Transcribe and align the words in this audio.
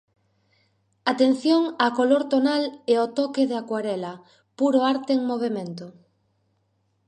Atención 1.11 1.61
á 1.83 1.87
color 1.97 2.23
tonal 2.33 2.63
e 2.91 2.93
ao 2.97 3.07
toque 3.19 3.43
de 3.49 3.55
acuarela: 3.61 4.13
puro 4.59 4.79
arte 4.93 5.11
en 5.17 5.21
movemento. 5.31 5.85